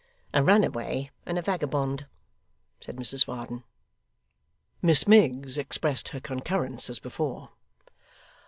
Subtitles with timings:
[0.33, 2.07] 'A runaway and a vagabond!'
[2.79, 3.63] said Mrs Varden.
[4.81, 7.51] Miss Miggs expressed her concurrence as before.